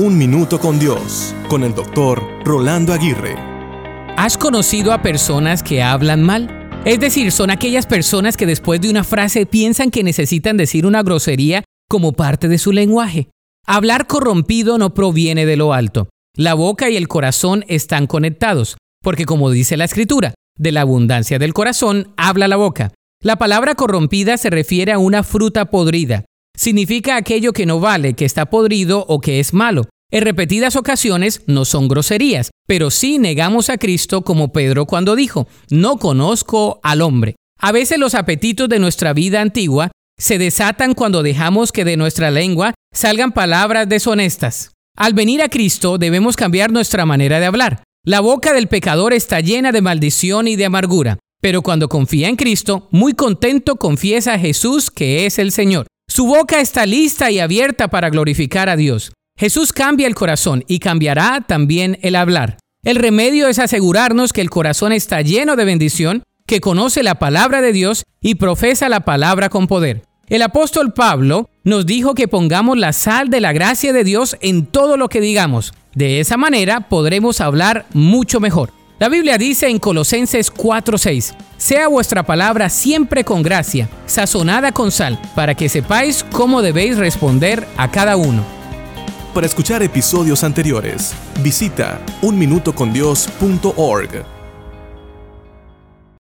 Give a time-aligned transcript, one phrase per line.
[0.00, 3.34] Un Minuto con Dios, con el doctor Rolando Aguirre.
[4.16, 6.70] ¿Has conocido a personas que hablan mal?
[6.84, 11.02] Es decir, son aquellas personas que después de una frase piensan que necesitan decir una
[11.02, 13.28] grosería como parte de su lenguaje.
[13.66, 16.08] Hablar corrompido no proviene de lo alto.
[16.36, 21.40] La boca y el corazón están conectados, porque como dice la escritura, de la abundancia
[21.40, 22.92] del corazón habla la boca.
[23.20, 26.24] La palabra corrompida se refiere a una fruta podrida,
[26.68, 29.88] significa aquello que no vale, que está podrido o que es malo.
[30.12, 35.48] En repetidas ocasiones no son groserías, pero sí negamos a Cristo como Pedro cuando dijo,
[35.70, 37.36] no conozco al hombre.
[37.58, 42.30] A veces los apetitos de nuestra vida antigua se desatan cuando dejamos que de nuestra
[42.30, 44.72] lengua salgan palabras deshonestas.
[44.94, 47.82] Al venir a Cristo debemos cambiar nuestra manera de hablar.
[48.04, 52.36] La boca del pecador está llena de maldición y de amargura, pero cuando confía en
[52.36, 55.86] Cristo, muy contento confiesa a Jesús que es el Señor.
[56.18, 59.12] Su boca está lista y abierta para glorificar a Dios.
[59.38, 62.58] Jesús cambia el corazón y cambiará también el hablar.
[62.82, 67.60] El remedio es asegurarnos que el corazón está lleno de bendición, que conoce la palabra
[67.60, 70.02] de Dios y profesa la palabra con poder.
[70.28, 74.66] El apóstol Pablo nos dijo que pongamos la sal de la gracia de Dios en
[74.66, 75.72] todo lo que digamos.
[75.94, 78.72] De esa manera podremos hablar mucho mejor.
[78.98, 85.20] La Biblia dice en Colosenses 4:6, sea vuestra palabra siempre con gracia, sazonada con sal,
[85.36, 88.42] para que sepáis cómo debéis responder a cada uno.
[89.34, 94.37] Para escuchar episodios anteriores, visita unminutocondios.org.